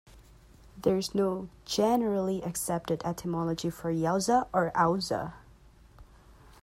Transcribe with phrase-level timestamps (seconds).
[0.81, 5.33] There is no generally accepted etymology for "Yauza" or "Auza".